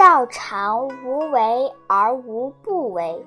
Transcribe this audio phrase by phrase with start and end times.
[0.00, 3.22] 道常无为而无不为，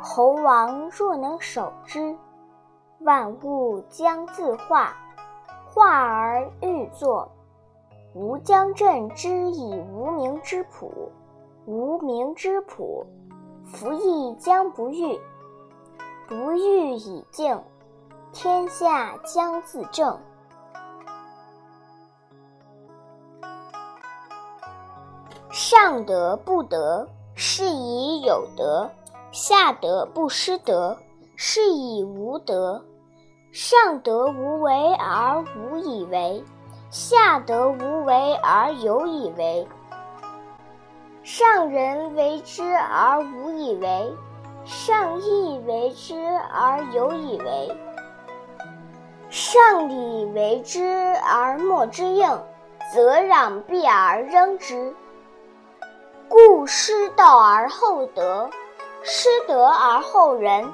[0.00, 2.16] 猴王若能守之，
[3.00, 4.96] 万物将自化，
[5.66, 7.30] 化而欲作。
[8.14, 10.90] 吾将镇之以无名之朴，
[11.66, 13.04] 无名之朴，
[13.66, 15.20] 夫亦将不欲。
[16.26, 17.62] 不欲以静，
[18.32, 20.18] 天下将自正。
[25.54, 28.88] 上德不德，是以有德；
[29.32, 30.96] 下德不失德，
[31.36, 32.82] 是以无德。
[33.52, 36.42] 上德无为而无以为。
[36.88, 39.68] 下德无为而有以为，
[41.22, 44.10] 上人为之而无以为，
[44.64, 46.14] 上义为之
[46.50, 47.76] 而有以为，
[49.28, 50.82] 上礼为之
[51.22, 52.26] 而莫之应，
[52.94, 54.94] 则攘臂而扔之。
[56.32, 58.48] 故失道而后德，
[59.02, 60.72] 失德而后仁，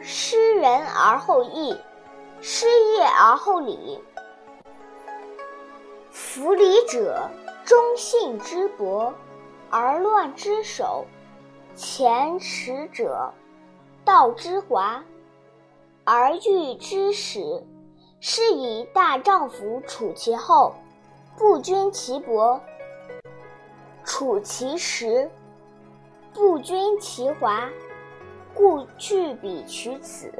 [0.00, 1.78] 失仁而后义，
[2.40, 4.02] 失义而后礼。
[6.10, 7.28] 夫礼者，
[7.66, 9.12] 忠信之薄，
[9.68, 11.04] 而乱之首；
[11.76, 13.30] 前耻者，
[14.06, 15.04] 道之华，
[16.04, 17.62] 而欲之始。
[18.20, 20.72] 是以大丈夫处其厚，
[21.36, 22.58] 不均其薄；
[24.16, 25.28] 处其实，
[26.32, 27.68] 不均其华。
[28.54, 30.32] 故去彼取此。